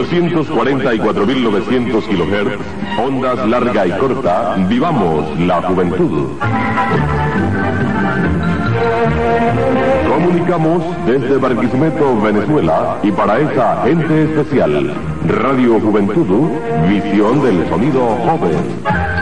844.900 0.00 2.08
kHz, 2.08 2.56
ondas 2.98 3.46
larga 3.46 3.86
y 3.86 3.92
corta, 3.92 4.56
vivamos 4.68 5.38
la 5.40 5.60
juventud. 5.60 6.28
Comunicamos 10.08 10.82
desde 11.06 11.36
Barquisimeto, 11.36 12.18
Venezuela, 12.20 12.96
y 13.02 13.12
para 13.12 13.40
esa 13.40 13.82
gente 13.84 14.24
especial, 14.24 14.94
Radio 15.26 15.78
Juventud, 15.80 16.48
visión 16.88 17.42
del 17.42 17.68
sonido 17.68 18.16
joven. 18.16 19.19